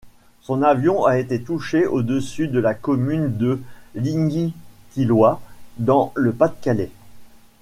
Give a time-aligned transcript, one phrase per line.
[0.41, 3.61] Son avion a été touché au-dessus de la commune de
[3.93, 5.37] Ligny-Thilloy
[5.77, 6.89] dans le Pas-de-Calais.